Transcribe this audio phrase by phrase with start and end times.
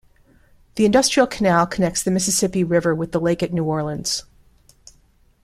[0.77, 4.23] The Industrial Canal connects the Mississippi River with the lake at New Orleans.